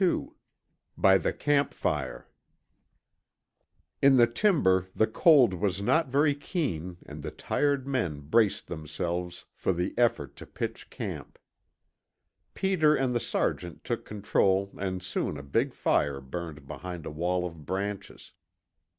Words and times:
XXXII 0.01 0.29
BY 0.97 1.17
THE 1.19 1.31
CAMP 1.33 1.73
FIRE 1.75 2.27
In 4.01 4.17
the 4.17 4.25
timber 4.25 4.87
the 4.95 5.05
cold 5.05 5.53
was 5.53 5.79
not 5.79 6.07
very 6.09 6.33
keen 6.33 6.97
and 7.05 7.21
the 7.21 7.29
tired 7.29 7.85
men 7.85 8.21
braced 8.21 8.65
themselves 8.65 9.45
for 9.53 9.73
the 9.73 9.93
effort 9.99 10.35
to 10.37 10.47
pitch 10.47 10.89
camp. 10.89 11.37
Peter 12.55 12.95
and 12.95 13.13
the 13.13 13.19
sergeant 13.19 13.83
took 13.83 14.03
control 14.03 14.73
and 14.75 15.03
soon 15.03 15.37
a 15.37 15.43
big 15.43 15.71
fire 15.71 16.19
burned 16.19 16.67
behind 16.67 17.05
a 17.05 17.11
wall 17.11 17.45
of 17.45 17.67
branches. 17.67 18.33